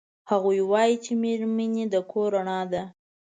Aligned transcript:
هغوی 0.31 0.59
وایي 0.71 0.95
چې 1.05 1.11
میرمنې 1.23 1.85
د 1.93 1.95
کور 2.11 2.29
رڼا 2.35 2.61
ده 2.71 2.83